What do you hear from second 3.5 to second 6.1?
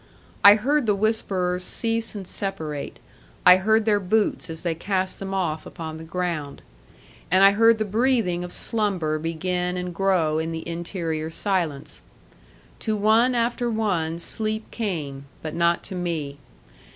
heard their boots as they cast them off upon the